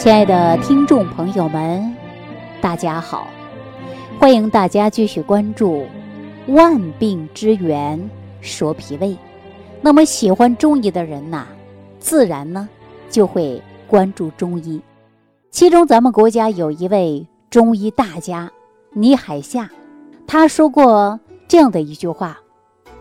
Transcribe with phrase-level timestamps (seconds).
[0.00, 1.94] 亲爱的听众朋友们，
[2.58, 3.28] 大家好！
[4.18, 5.84] 欢迎大家继续关注
[6.54, 8.00] 《万病之源
[8.40, 9.08] 说脾胃》。
[9.82, 11.46] 那么，喜欢中医的人呐，
[11.98, 12.66] 自然呢
[13.10, 14.80] 就会关注中医。
[15.50, 18.50] 其中，咱们国家有一位中医大家
[18.94, 19.68] 倪海厦，
[20.26, 22.40] 他说过这样的一句话，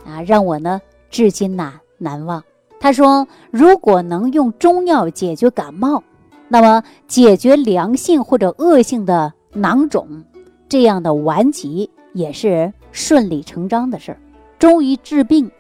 [0.06, 2.44] 啊，让我呢至今呐难忘。
[2.78, 6.04] 他说：“如果能用中药解决感冒。”
[6.52, 10.24] 那么，解决良性或者恶性的囊肿，
[10.68, 14.20] 这样的顽疾也是顺理成章的事儿。
[14.58, 15.52] 中医治病，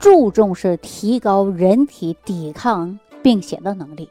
[0.00, 4.10] 注重是提高人体抵抗病邪的能力，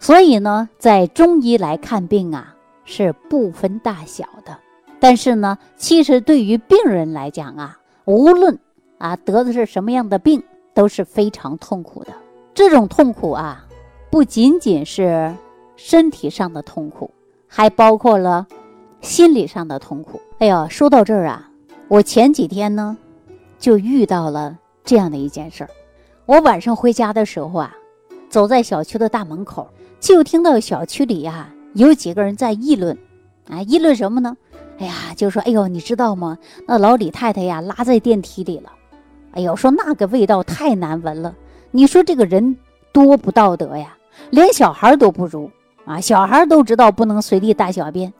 [0.00, 4.56] 所以呢，在中医来看病啊，是不分大小的。
[4.98, 8.58] 但是呢，其实对于病人来讲啊，无论
[8.96, 12.14] 啊得的是什么样的病，都是非常痛苦的。
[12.54, 13.66] 这种痛苦啊，
[14.10, 15.30] 不仅仅是。
[15.76, 17.10] 身体上的痛苦，
[17.46, 18.46] 还包括了
[19.00, 20.20] 心理上的痛苦。
[20.38, 21.50] 哎呦，说到这儿啊，
[21.88, 22.96] 我前几天呢，
[23.58, 25.70] 就遇到了这样的一件事儿。
[26.24, 27.74] 我晚上回家的时候啊，
[28.28, 29.68] 走在小区的大门口，
[30.00, 32.98] 就听到小区里呀有几个人在议论，
[33.48, 34.36] 啊，议论什么呢？
[34.78, 36.36] 哎呀，就说，哎呦，你知道吗？
[36.66, 38.72] 那老李太太呀拉在电梯里了。
[39.32, 41.34] 哎呦，说那个味道太难闻了。
[41.70, 42.56] 你说这个人
[42.92, 43.96] 多不道德呀，
[44.30, 45.50] 连小孩都不如。
[45.86, 48.12] 啊，小孩都知道不能随地大小便。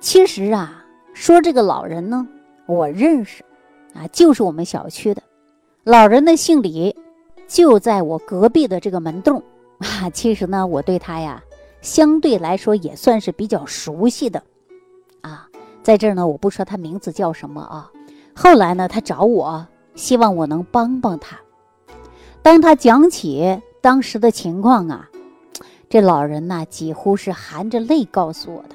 [0.00, 2.28] 其实啊，说这个老人呢，
[2.66, 3.42] 我认识，
[3.94, 5.22] 啊，就是我们小区的
[5.82, 6.94] 老人的姓李，
[7.48, 9.42] 就在我隔壁的这个门洞。
[9.80, 11.42] 啊，其实呢，我对他呀，
[11.80, 14.42] 相对来说也算是比较熟悉的。
[15.22, 15.48] 啊，
[15.82, 17.90] 在这儿呢，我不说他名字叫什么啊。
[18.34, 21.38] 后来呢，他找我，希望我能帮帮他。
[22.42, 25.08] 当他讲起当时的情况啊。
[25.88, 28.74] 这老人呐，几乎是含着泪告诉我的，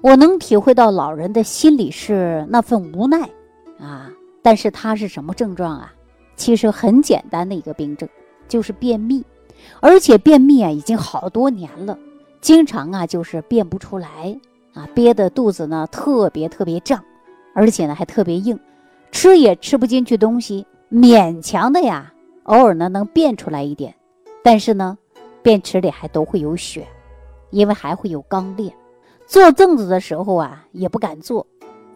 [0.00, 3.28] 我能体会到老人的心里是那份无奈
[3.78, 4.10] 啊。
[4.40, 5.92] 但是他是什么症状啊？
[6.34, 8.08] 其实很简单的一个病症，
[8.48, 9.22] 就是便秘，
[9.80, 11.96] 而且便秘啊已经好多年了，
[12.40, 14.36] 经常啊就是便不出来
[14.72, 17.00] 啊，憋的肚子呢特别特别胀，
[17.54, 18.58] 而且呢还特别硬，
[19.12, 22.12] 吃也吃不进去东西，勉强的呀，
[22.44, 23.94] 偶尔呢能便出来一点，
[24.42, 24.96] 但是呢。
[25.42, 26.86] 便池里还都会有血，
[27.50, 28.72] 因为还会有肛裂。
[29.26, 31.46] 坐凳子的时候啊，也不敢坐，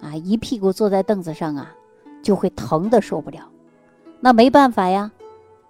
[0.00, 1.74] 啊，一屁股坐在凳子上啊，
[2.22, 3.40] 就会疼的受不了。
[4.20, 5.10] 那没办法呀，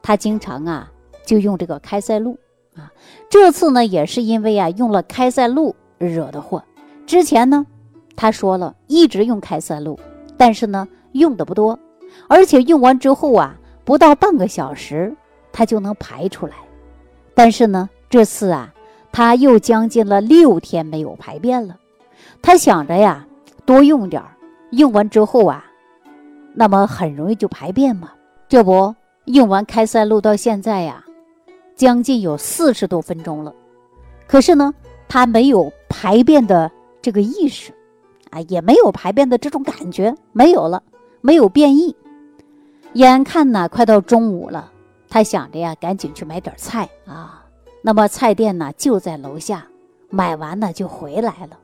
[0.03, 0.91] 他经常啊
[1.25, 2.39] 就用这个开塞露
[2.77, 2.93] 啊。
[3.29, 6.63] 这次呢也是因为啊用了开塞露惹的祸。
[7.07, 7.67] 之前呢
[8.15, 9.99] 他说了一直用开塞露，
[10.37, 11.79] 但是呢用的不多，
[12.29, 15.15] 而且用完之后啊不到半个小时
[15.53, 16.55] 他就能排出来。
[17.37, 18.73] 但是呢，这次啊，
[19.13, 21.77] 他又将近了六天没有排便了。
[22.41, 23.27] 他想着呀，
[23.67, 24.31] 多用点儿，
[24.71, 25.63] 用完之后啊，
[26.55, 28.11] 那么很容易就排便嘛。
[28.49, 28.95] 这不，
[29.27, 31.05] 用完开塞露到现在呀，
[31.75, 33.53] 将近有四十多分钟了。
[34.27, 34.73] 可是呢，
[35.07, 36.71] 他没有排便的
[37.03, 37.71] 这个意识，
[38.31, 40.83] 啊，也没有排便的这种感觉，没有了，
[41.21, 41.95] 没有便意。
[42.95, 44.73] 眼看呢，快到中午了。
[45.09, 47.45] 他想着呀，赶紧去买点菜啊。
[47.83, 49.67] 那么菜店呢就在楼下，
[50.11, 51.59] 买完呢就回来了。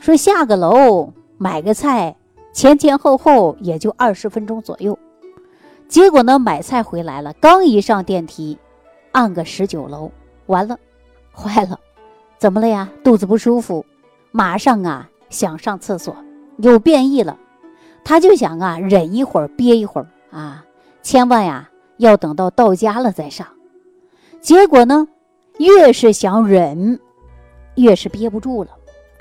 [0.00, 2.16] 说下个楼买个菜，
[2.52, 4.98] 前前后后也就二十分钟左右。
[5.88, 8.58] 结果呢买菜回来了，刚一上电梯，
[9.12, 10.10] 按个十九楼，
[10.46, 10.78] 完了，
[11.32, 11.78] 坏了，
[12.36, 12.88] 怎么了呀？
[13.02, 13.86] 肚子不舒服，
[14.32, 16.14] 马上啊想上厕所，
[16.58, 17.38] 有便意了，
[18.04, 20.64] 他就想啊忍一会儿，憋一会儿啊，
[21.02, 21.70] 千万呀。
[21.98, 23.46] 要等到到家了再上，
[24.40, 25.06] 结果呢，
[25.58, 26.98] 越是想忍，
[27.74, 28.70] 越是憋不住了，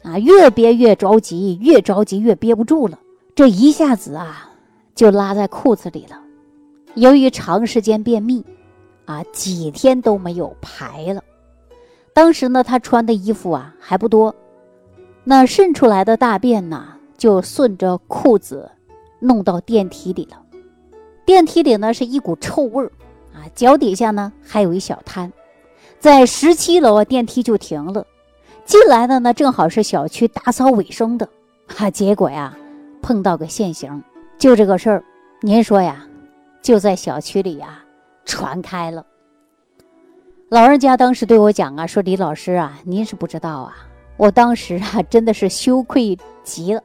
[0.03, 2.97] 啊，越憋越着急，越着急越憋不住了，
[3.35, 4.49] 这一下子啊，
[4.95, 6.21] 就拉在裤子里了。
[6.93, 8.45] 由于长时间便秘，
[9.05, 11.23] 啊，几天都没有排了。
[12.13, 14.33] 当时呢，他穿的衣服啊还不多，
[15.23, 16.87] 那渗出来的大便呢，
[17.17, 18.71] 就顺着裤子
[19.19, 20.41] 弄到电梯里了。
[21.27, 22.89] 电梯里呢是一股臭味儿，
[23.33, 25.29] 啊，脚底下呢还有一小滩，
[25.99, 28.07] 在十七楼啊电梯就停了，
[28.63, 31.27] 进来的呢正好是小区打扫卫生的，
[31.67, 32.57] 哈，结果呀
[33.01, 34.01] 碰到个现行，
[34.39, 35.03] 就这个事儿，
[35.41, 36.07] 您说呀，
[36.61, 37.83] 就在小区里呀
[38.23, 39.05] 传开了。
[40.47, 43.75] 老人家当时对我讲啊，说李老师啊，您是不知道啊，
[44.15, 46.81] 我当时啊真的是羞愧极了。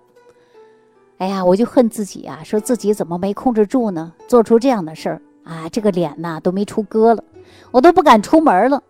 [1.23, 4.13] 哎呀，我就恨自己啊，说自己怎么没控制住呢？
[4.27, 7.23] 做出这样的事儿啊，这个脸呐都没出疙了，
[7.71, 8.83] 我都不敢出门了。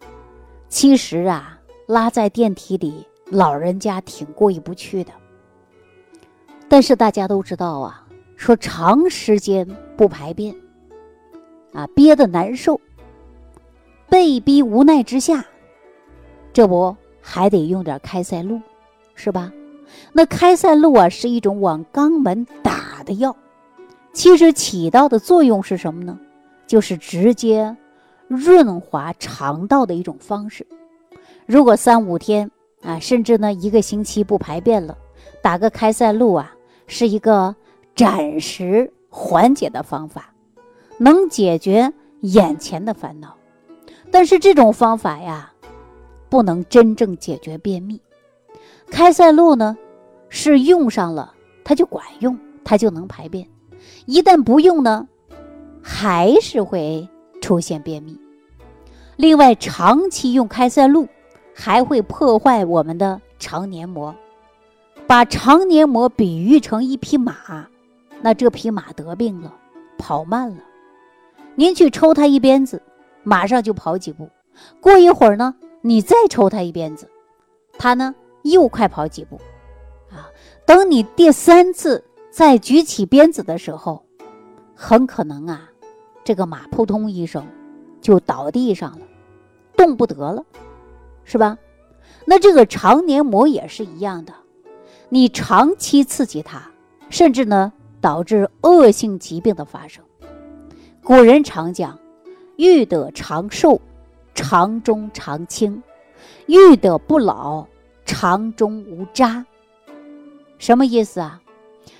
[0.66, 5.12] 其实啊，拉在电梯里，老人家挺过意不去的。
[6.70, 10.56] 但是大家都知道啊，说长时间不排便，
[11.74, 12.80] 啊憋得难受，
[14.08, 15.44] 被逼无奈之下，
[16.50, 18.58] 这不还得用点开塞露，
[19.14, 19.52] 是吧？
[20.12, 23.34] 那开塞露啊是一种往肛门打的药，
[24.12, 26.18] 其实起到的作用是什么呢？
[26.66, 27.76] 就是直接
[28.28, 30.66] 润滑肠道的一种方式。
[31.46, 32.50] 如果三五天
[32.82, 34.96] 啊，甚至呢一个星期不排便了，
[35.42, 36.54] 打个开塞露啊，
[36.86, 37.54] 是一个
[37.94, 40.32] 暂时缓解的方法，
[40.98, 43.36] 能解决眼前的烦恼。
[44.10, 45.52] 但是这种方法呀，
[46.28, 48.00] 不能真正解决便秘。
[48.92, 49.74] 开塞露呢，
[50.28, 51.32] 是用上了
[51.64, 53.42] 它就管用，它就能排便；
[54.04, 55.08] 一旦不用呢，
[55.82, 57.08] 还是会
[57.40, 58.20] 出现便秘。
[59.16, 61.08] 另外，长期用开塞露。
[61.54, 64.14] 还会破坏我们的肠黏膜，
[65.06, 67.68] 把肠黏膜比喻成一匹马，
[68.22, 69.54] 那这匹马得病了，
[69.98, 70.62] 跑慢了，
[71.54, 72.80] 您去抽它一鞭子，
[73.22, 74.30] 马上就跑几步，
[74.80, 77.06] 过一会儿呢，你再抽它一鞭子，
[77.78, 79.40] 它呢又快跑几步，
[80.10, 80.28] 啊，
[80.66, 84.04] 等你第三次再举起鞭子的时候，
[84.74, 85.70] 很可能啊，
[86.24, 87.46] 这个马扑通一声
[88.00, 89.06] 就倒地上了，
[89.76, 90.44] 动不得了。
[91.24, 91.56] 是吧？
[92.24, 94.34] 那这个肠黏膜也是一样的，
[95.08, 96.68] 你长期刺激它，
[97.10, 100.04] 甚至呢导致恶性疾病的发生。
[101.04, 101.96] 古人常讲
[102.58, 103.80] ：“欲得长寿，
[104.34, 105.80] 肠中常清；
[106.46, 107.64] 欲得不老，
[108.04, 109.44] 肠中无渣。”
[110.58, 111.40] 什么意思啊？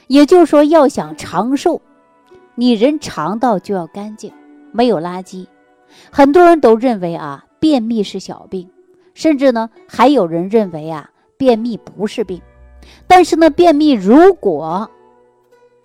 [0.09, 1.81] 也就是说，要想长寿，
[2.55, 4.33] 你人肠道就要干净，
[4.71, 5.47] 没有垃圾。
[6.11, 8.69] 很多人都认为啊，便秘是小病。
[9.15, 12.41] 甚至呢，还有人认为啊，便秘不是病，
[13.07, 14.91] 但是呢，便秘如果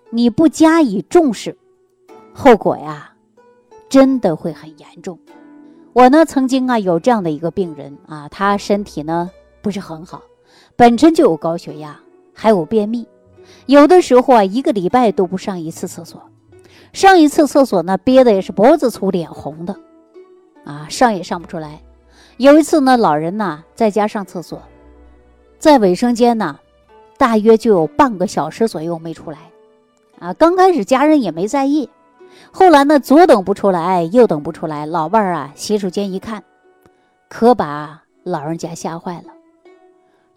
[0.08, 1.58] 你不加以重视，
[2.32, 3.12] 后果呀，
[3.88, 5.18] 真的会很严重。
[5.92, 9.30] 我呢，曾经啊有这样的一个病人啊，他身体呢
[9.68, 10.22] 不是很好，
[10.76, 11.94] 本身就有高血压，
[12.32, 13.06] 还有便秘，
[13.66, 16.22] 有的时候啊，一个礼拜都不上一次厕所，
[16.94, 19.76] 上一次厕所呢，憋的也是脖子粗、脸红的，
[20.64, 21.82] 啊，上也上不出来。
[22.38, 24.62] 有一次呢，老人呢在家上厕所，
[25.58, 26.58] 在卫生间呢，
[27.18, 29.38] 大约就有半个小时左右没出来，
[30.18, 31.90] 啊，刚开始家人也没在意，
[32.50, 36.42] 后来呢左等不出来，右等不出来，老伴儿啊洗手间一看，
[37.28, 39.34] 可把老人家吓坏了。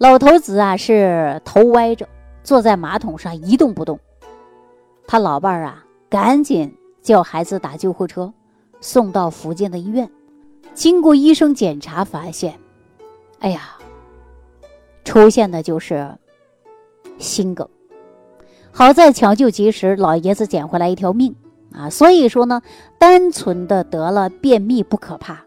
[0.01, 2.09] 老头子啊是头歪着
[2.41, 3.99] 坐在马桶上一动不动，
[5.05, 8.33] 他老伴儿啊赶紧叫孩子打救护车，
[8.79, 10.09] 送到附近的医院。
[10.73, 12.57] 经过医生检查，发现，
[13.41, 13.77] 哎呀，
[15.05, 16.17] 出现的就是
[17.19, 17.69] 心梗。
[18.71, 21.35] 好在抢救及时，老爷子捡回来一条命
[21.75, 21.91] 啊！
[21.91, 22.63] 所以说呢，
[22.97, 25.41] 单纯的得了便秘不可怕，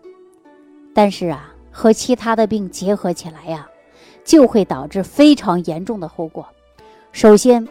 [0.95, 3.69] 但是啊，和其他的病结合起来呀，
[4.25, 6.47] 就会导致非常严重的后果。
[7.13, 7.67] 首先，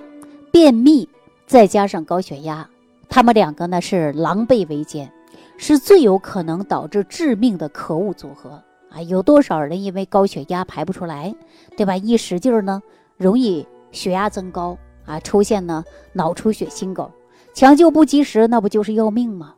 [0.52, 1.08] 便秘
[1.46, 2.68] 再加上高血压，
[3.10, 5.12] 他们两个呢是狼狈为奸。
[5.56, 9.02] 是最有可能导致致命的可恶组合啊！
[9.04, 11.34] 有多少人因为高血压排不出来，
[11.78, 11.96] 对吧？
[11.96, 12.82] 一使劲儿呢，
[13.18, 17.10] 容易血压增高啊，出现呢脑出血、心梗，
[17.54, 19.54] 抢救不及时，那不就是要命吗？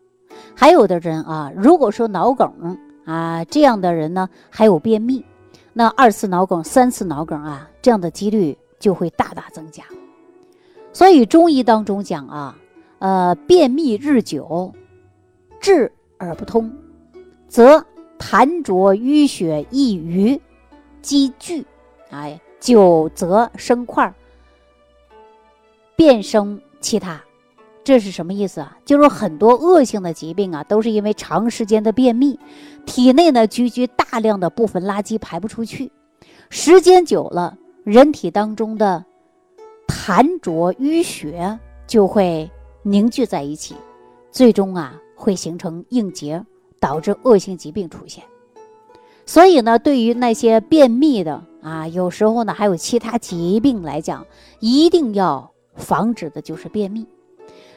[0.53, 5.25] 还有的人啊，如果说脑梗啊，这样的人呢还有便秘，
[5.77, 9.83] 那二次脑梗、三次脑梗啊，这样的几率就会大大增加。
[10.93, 12.57] 所以中医当中讲啊，
[12.99, 14.73] 呃，便秘日久。
[15.59, 16.71] 治而不通，
[17.47, 17.83] 则
[18.19, 20.39] 痰浊淤血易于
[21.01, 21.65] 积聚，
[22.11, 24.13] 哎，久则生块，
[25.95, 27.24] 变生其他。
[27.85, 28.77] 这是什么意思啊？
[28.83, 32.37] 就是很多恶性的疾病啊，都是因为长时间的便秘，
[32.85, 35.89] 体内呢积聚大量的部分垃圾排不出去，
[36.49, 39.05] 时间久了，人体当中的
[39.87, 42.49] 痰浊淤血就会
[42.81, 43.75] 凝聚在一起，
[44.31, 44.99] 最终啊。
[45.17, 46.45] 会形成硬结，
[46.77, 48.21] 导致恶性疾病出现。
[49.25, 54.27] 所以呢，对于那些便秘的啊，有时候呢还有其他疾病来讲，
[54.59, 57.07] 一定要防止的就是便秘。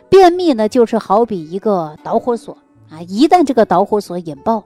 [0.08, 2.56] 便秘呢，就是好比一个导火索
[2.90, 4.64] 啊，一旦这个导火索引爆，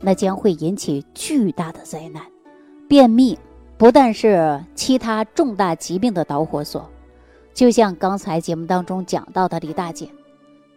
[0.00, 2.22] 那将会引起巨大的灾难。
[2.88, 3.38] 便秘
[3.78, 6.88] 不但是其他重大疾病的导火索，
[7.54, 10.08] 就像刚才节目当中讲到的李大姐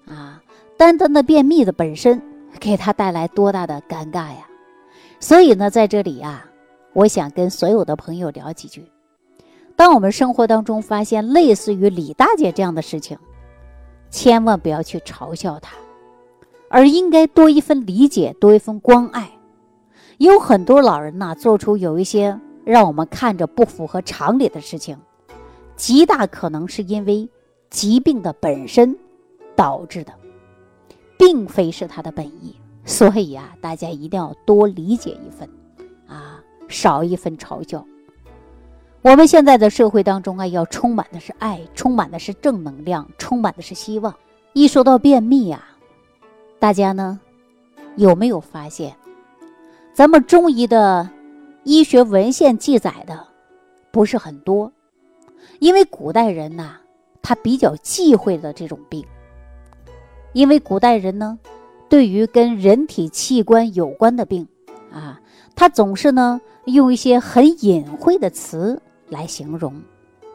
[0.08, 0.40] 啊。
[0.76, 2.22] 单单的便秘的本身，
[2.60, 4.48] 给他带来多大的尴尬呀！
[5.20, 6.46] 所以呢，在这里呀，
[6.94, 8.84] 我想跟所有的朋友聊几句。
[9.76, 13.18] 当我们生活当中发现类似于李大姐这样的事情，
[14.14, 15.76] 千万不要去嘲笑他，
[16.70, 19.32] 而应该多一份理解，多一份关爱。
[20.20, 24.96] 有很多老人呐，做出有一些让我们看着不符合常理的事情，
[25.76, 27.28] 极大可能是因为
[27.72, 28.96] 疾病的本身
[29.56, 30.14] 导致的，
[31.18, 32.56] 并非是他的本意。
[32.86, 35.50] 所以啊，大家一定要多理解一份，
[36.08, 37.84] 啊，少一份嘲笑。
[39.04, 44.16] 我们现在的社会当中啊，要充满的是爱，充满的是正能量，充满的是希望。
[44.54, 45.62] 一说到便秘呀，
[46.58, 47.20] 大家呢
[47.98, 48.96] 有没有发现？
[49.94, 51.10] 咱们中医的
[51.66, 53.28] 医学文献记载的
[53.92, 54.72] 不是很多，
[55.60, 56.78] 因为古代人呐，
[57.22, 59.06] 他比较忌讳的这种病。
[60.32, 61.38] 因为古代人呢，
[61.90, 64.48] 对于跟人体器官有关的病
[64.94, 65.20] 啊，
[65.56, 68.82] 他总是呢用一些很隐晦的词
[69.14, 69.74] 来形容。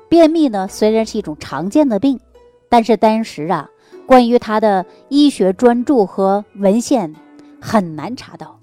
[0.09, 2.19] 便秘呢虽然是一种常见的病，
[2.71, 3.69] 但是当时啊，
[4.07, 7.15] 关于他的医学专著和文献
[7.61, 8.59] 很难查到。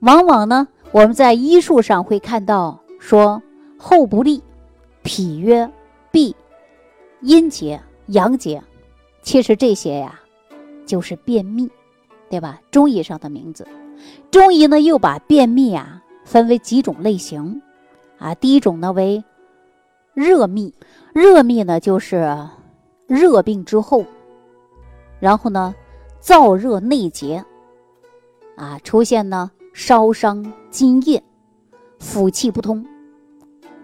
[0.00, 3.40] 往往呢，我们在医术上会看到说
[3.76, 4.42] 后不利，
[5.02, 5.70] 脾曰
[6.10, 6.34] 闭，
[7.20, 8.60] 阴结阳结，
[9.22, 10.18] 其实这些呀
[10.86, 11.68] 就是便秘，
[12.28, 12.60] 对吧？
[12.70, 13.66] 中医上的名字。
[14.30, 17.60] 中医呢又把便秘啊分为几种类型，
[18.18, 19.24] 啊，第一种呢为
[20.14, 20.74] 热秘，
[21.12, 22.48] 热秘呢就是
[23.06, 24.04] 热病之后，
[25.20, 25.74] 然后呢
[26.20, 27.44] 燥热内结，
[28.56, 29.50] 啊，出现呢。
[29.74, 31.22] 烧伤津液，
[32.00, 32.84] 腑气不通，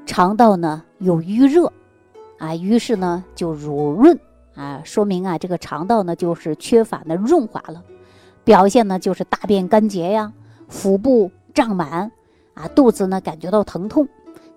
[0.05, 1.73] 肠道呢有淤热，
[2.37, 4.19] 啊，于是呢就乳润，
[4.57, 7.81] 啊，说明啊这个肠道呢就是缺乏的润滑了，
[8.43, 10.33] 表现呢就是大便干结呀，
[10.67, 12.11] 腹部胀满，
[12.55, 14.09] 啊，肚子呢感觉到疼痛，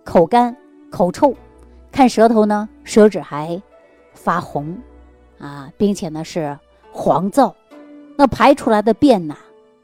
[0.07, 0.55] 口干
[0.89, 1.35] 口臭，
[1.91, 3.61] 看舌头呢舌质还
[4.13, 4.77] 发红，
[5.37, 6.57] 啊，并且呢是
[6.93, 7.53] 黄燥，
[8.15, 9.35] 那排出来的便呐，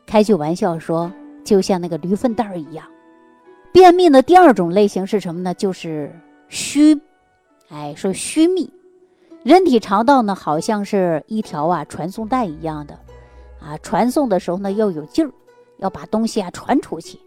[0.08, 1.12] 开句玩笑说。
[1.44, 2.86] 就像那个驴粪蛋儿一样，
[3.74, 5.54] 便秘的第二种类型是什么呢？
[5.54, 6.10] 就是
[6.48, 6.98] 虚，
[7.68, 8.72] 哎，说虚秘。
[9.44, 12.98] 人体肠道呢，好像是一条啊传送带一样的，
[13.60, 15.32] 啊，传送的时候呢要有劲儿，
[15.80, 17.20] 要把东西啊传出去。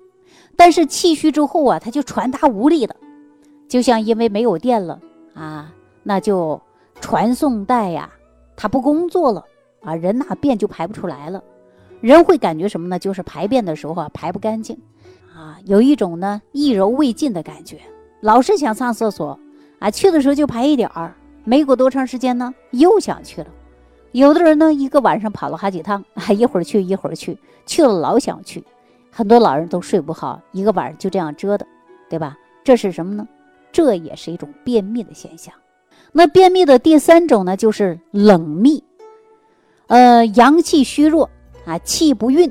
[0.57, 2.97] 但是气虚之后啊，它就传达无力了，
[3.69, 4.99] 就像因为没有电了
[5.35, 5.73] 啊，
[6.03, 6.61] 那就
[7.01, 8.11] 传送带呀，
[8.57, 9.45] 它不工作了
[9.83, 11.43] 啊，人那便就排不出来了。
[12.01, 12.99] 人会感觉什么呢？
[12.99, 14.77] 就是排便的时候啊，排不干净，
[15.35, 17.81] 啊，有一种呢意犹未尽的感觉，
[18.21, 19.39] 老是想上厕所，
[19.79, 23.49] 啊，去的时候就排一点儿，没过多长时间呢，又想去了。
[24.13, 28.63] 有的人呢，一个晚上跑了好几趟，啊一会儿去一会儿去，去了老想去，
[29.17, 31.67] 很多老人都睡不好，一个晚上就这样折腾，
[32.11, 32.37] 对吧？
[32.63, 33.27] 这是什么呢？
[33.73, 35.55] 这也是一种便秘的现象。
[36.13, 38.85] 那便秘的第三种呢，就是冷秘，
[39.87, 41.31] 呃，阳气虚弱。
[41.65, 42.49] 啊，气不运，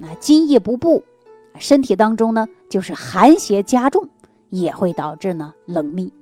[0.00, 1.02] 啊，津液不布，
[1.58, 4.06] 身体当中呢就是寒邪加重，
[4.50, 6.12] 也会导致呢冷秘。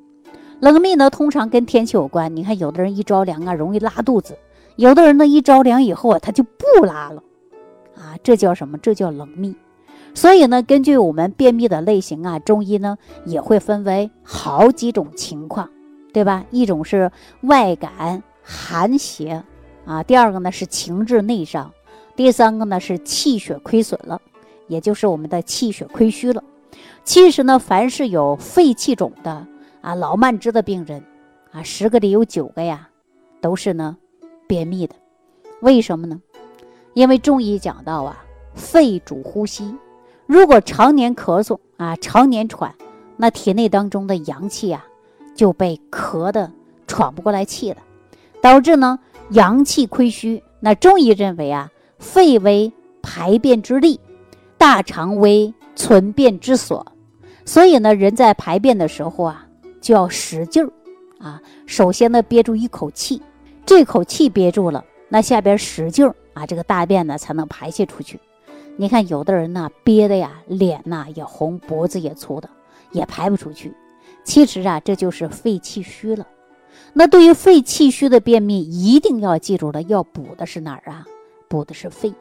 [0.61, 2.37] 冷秘呢通常跟天气有关。
[2.37, 4.39] 你看，有的人一着凉啊容易拉肚子，
[4.77, 7.23] 有的人呢一着凉以后啊他就不拉了，
[7.97, 8.77] 啊，这叫什么？
[8.79, 9.57] 这叫冷秘。
[10.19, 15.71] 所以呢，根据我们便秘的类型啊，中医呢也会分为好几种情况，
[16.13, 16.45] 对吧？
[16.51, 19.45] 一种是外感寒邪，
[19.85, 21.73] 啊，第二个呢是情志内伤。
[22.17, 24.21] 第三个呢是气血亏损了，
[24.67, 26.43] 也就是我们的气血亏虚了。
[27.05, 29.47] 其实呢，凡是有肺气肿的
[29.83, 31.01] 啊、老慢支的病人
[31.53, 32.89] 啊，十个里有九个呀，
[33.41, 33.97] 都是呢
[34.49, 34.97] 便秘的。
[35.61, 36.21] 为什么呢？
[36.95, 38.25] 因为中医讲到啊，
[38.57, 39.73] 肺主呼吸，
[40.29, 42.73] 如果常年咳嗽啊，常年喘，
[43.17, 44.85] 那体内当中的阳气啊
[45.35, 46.53] 就被咳的
[46.87, 47.79] 喘不过来气了，
[48.41, 50.41] 导致呢阳气亏虚。
[50.61, 51.69] 那中医认为啊。
[51.99, 53.99] 肺为排便之力，
[54.57, 56.87] 大肠为存便之所，
[57.45, 59.45] 所以呢，人在排便的时候啊，
[59.81, 60.71] 就要使劲儿
[61.19, 61.43] 啊。
[61.67, 63.21] 首先呢，憋住一口气，
[63.67, 68.21] 这口气憋住了，那下边使劲儿啊，这个大便呢才能排泄出去。
[68.81, 72.49] 你看，有的人呢，憋的呀，脸呐也红，脖子也粗的，
[72.93, 73.75] 也排不出去。
[74.23, 76.25] 其实啊，这就是肺气虚了。
[76.93, 81.05] 那对于肺气虚的便秘，一定要记住了，要补的是哪儿啊？
[81.49, 82.15] 补的是肺，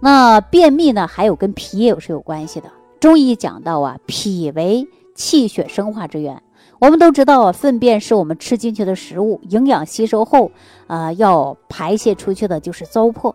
[0.00, 1.06] 那便秘呢？
[1.06, 2.68] 还有跟脾也是有关系的。
[2.98, 6.42] 中医讲到啊，脾为气血生化之源。
[6.80, 10.50] 我们都知道啊，粪便是我们吃进去的食物，营养吸收后
[10.88, 13.32] 啊，要排泄出去的就是糟粕。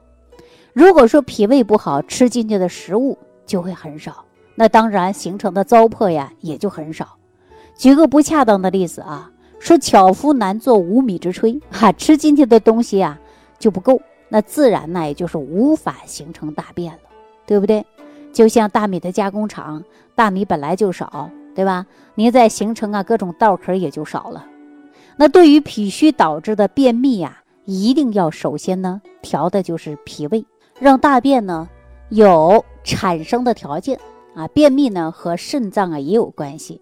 [0.78, 3.18] 如果说脾胃不好，吃进去的食物
[3.48, 7.18] 就会很少，那当然形成的糟粕呀也就很少。
[7.76, 13.20] 举个不恰当的例子啊，说巧妇难做无米之炊，哈，吃进去的东西啊
[13.58, 17.00] 就不够，那自然呢也就是无法形成大便了，
[17.48, 17.84] 对不对？
[18.32, 21.88] 就像大米的加工厂，大米本来就少，对吧？
[22.14, 24.46] 你再形成啊各种稻壳也就少了。
[25.16, 30.46] 那对于脾虚导致的便秘呀，一定要首先呢调的就是脾胃，
[30.80, 31.68] 让大便呢
[32.10, 34.00] 有产生的条件
[34.36, 34.48] 啊。
[34.48, 36.82] 便秘呢和肾脏啊也有关系。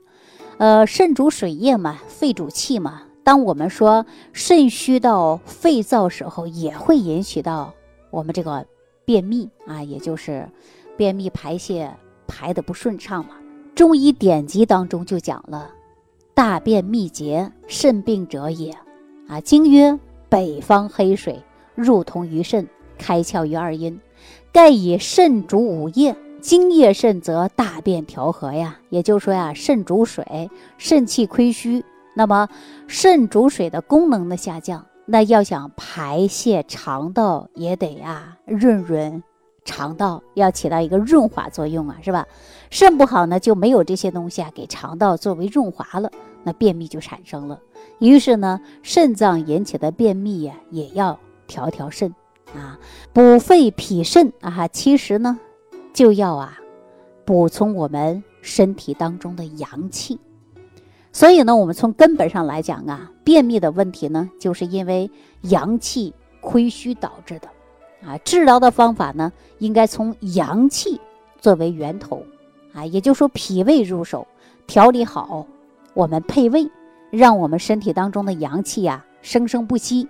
[0.57, 3.03] 呃，肾主水液嘛，肺主气嘛。
[3.23, 7.73] 当我们说肾虚到肺燥时候，也会引起到
[8.11, 8.65] 我们这个
[9.03, 10.47] 便秘啊，也就是
[10.95, 11.91] 便秘排泄
[12.27, 13.31] 排的不顺畅嘛。
[13.73, 15.69] 中医典籍当中就讲了，
[16.33, 18.71] 大便秘结，肾病者也。
[19.27, 19.99] 啊，经曰：
[20.29, 21.41] 北方黑水
[21.73, 22.65] 入通于肾，
[22.97, 23.99] 开窍于二阴，
[24.51, 26.15] 盖以肾主五液。
[26.41, 31.83] 津液肾则大便调和呀，也就是说呀，肾主水，肾气亏虚，
[32.15, 32.47] 那么
[32.85, 39.23] 肾主水的功能的下降，那要想排泄肠道也得呀润润
[39.63, 42.27] 肠道，要起到一个润滑作用啊，是吧？
[42.69, 46.11] 肾不好呢，就没有这些东西啊，给肠道作为润滑了，
[46.43, 47.59] 那便秘就产生了。
[47.97, 52.13] 于是呢，肾脏引起的便秘呀，也要调调肾
[52.55, 52.79] 啊，
[53.13, 55.39] 补肺脾肾啊，其实呢。
[55.93, 56.59] 就要啊，
[57.23, 60.19] 补充我们身体当中的阳气。
[61.13, 65.09] 所以呢，我们从根本上来讲啊，便秘的问题呢，就是因为
[65.43, 67.47] 阳气亏虚导致的。
[68.05, 70.99] 啊，治疗的方法呢，应该从阳气
[71.39, 72.21] 作为源头，
[72.73, 74.27] 啊，也就是说脾胃入手，
[74.67, 75.47] 调理好
[75.93, 76.69] 我们配位，
[77.09, 80.05] 让我们身体当中的阳气呀生生不息，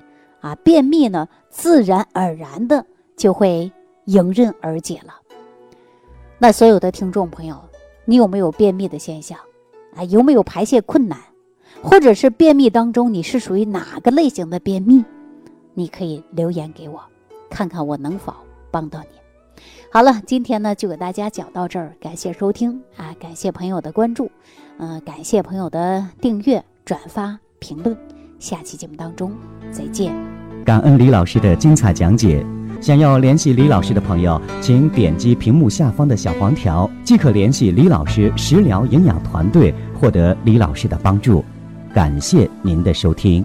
[0.46, 2.86] 啊，便秘呢自然而然的
[3.18, 3.72] 就会
[4.04, 5.16] 迎刃而解了。
[6.38, 7.60] 那所有的听众朋友，
[8.06, 9.40] 你有没有便秘的现象？
[9.96, 11.18] 啊，有没有排泄困难？
[11.82, 15.04] 或者是便秘当中你是属于哪个类型的便秘？
[15.74, 17.02] 你可以留言给我，
[17.50, 18.32] 看看我能否
[18.70, 19.64] 帮到你。
[19.92, 24.30] 好了，今天呢就给大家讲到这儿，感谢收听啊，感谢朋友的关注，
[24.78, 27.98] 嗯，感谢朋友的订阅、转发、评论。
[28.46, 29.32] 下期节目当中
[29.72, 30.14] 再见。
[30.64, 32.46] 感恩李老师的精彩讲解。
[32.80, 41.44] 想要联系李老师的朋友，请点击屏幕下方的小黄条，即可联系李老师食疗营养团队，获得李老师的帮助。
[41.92, 43.44] 感谢您的收听。